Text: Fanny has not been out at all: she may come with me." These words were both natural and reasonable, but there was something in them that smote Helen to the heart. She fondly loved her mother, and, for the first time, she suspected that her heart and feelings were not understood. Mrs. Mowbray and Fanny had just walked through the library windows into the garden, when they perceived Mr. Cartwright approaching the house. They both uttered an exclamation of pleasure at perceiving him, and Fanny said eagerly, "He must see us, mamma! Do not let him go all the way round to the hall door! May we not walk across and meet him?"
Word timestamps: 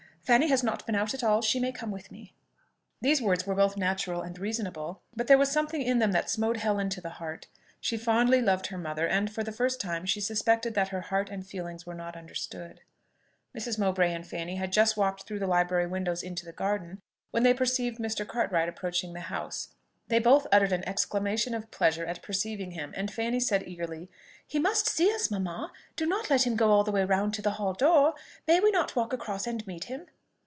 Fanny 0.23 0.47
has 0.47 0.63
not 0.63 0.85
been 0.85 0.95
out 0.95 1.13
at 1.13 1.25
all: 1.25 1.41
she 1.41 1.59
may 1.59 1.73
come 1.73 1.91
with 1.91 2.09
me." 2.09 2.31
These 3.01 3.21
words 3.21 3.45
were 3.45 3.55
both 3.55 3.75
natural 3.75 4.21
and 4.21 4.37
reasonable, 4.39 5.01
but 5.13 5.27
there 5.27 5.37
was 5.37 5.51
something 5.51 5.81
in 5.81 5.99
them 5.99 6.13
that 6.13 6.29
smote 6.29 6.55
Helen 6.57 6.89
to 6.91 7.01
the 7.01 7.09
heart. 7.09 7.47
She 7.81 7.97
fondly 7.97 8.39
loved 8.41 8.67
her 8.67 8.77
mother, 8.77 9.05
and, 9.05 9.29
for 9.29 9.43
the 9.43 9.51
first 9.51 9.81
time, 9.81 10.05
she 10.05 10.21
suspected 10.21 10.73
that 10.73 10.89
her 10.89 11.01
heart 11.01 11.29
and 11.29 11.45
feelings 11.45 11.85
were 11.85 11.95
not 11.95 12.15
understood. 12.15 12.79
Mrs. 13.57 13.77
Mowbray 13.77 14.13
and 14.13 14.25
Fanny 14.25 14.55
had 14.55 14.71
just 14.71 14.95
walked 14.95 15.23
through 15.23 15.39
the 15.39 15.47
library 15.47 15.87
windows 15.87 16.23
into 16.23 16.45
the 16.45 16.53
garden, 16.53 17.01
when 17.31 17.43
they 17.43 17.53
perceived 17.53 17.97
Mr. 17.97 18.25
Cartwright 18.25 18.69
approaching 18.69 19.11
the 19.11 19.21
house. 19.21 19.69
They 20.07 20.19
both 20.19 20.47
uttered 20.51 20.71
an 20.71 20.87
exclamation 20.87 21.53
of 21.53 21.71
pleasure 21.71 22.05
at 22.05 22.23
perceiving 22.23 22.71
him, 22.71 22.93
and 22.95 23.11
Fanny 23.11 23.39
said 23.41 23.67
eagerly, 23.67 24.09
"He 24.47 24.59
must 24.59 24.87
see 24.87 25.11
us, 25.13 25.29
mamma! 25.29 25.73
Do 25.97 26.05
not 26.05 26.29
let 26.29 26.45
him 26.47 26.55
go 26.55 26.71
all 26.71 26.85
the 26.85 26.91
way 26.91 27.03
round 27.03 27.33
to 27.33 27.41
the 27.41 27.51
hall 27.51 27.73
door! 27.73 28.13
May 28.47 28.61
we 28.61 28.71
not 28.71 28.95
walk 28.95 29.11
across 29.11 29.45
and 29.45 29.65
meet 29.67 29.85
him?" 29.85 30.07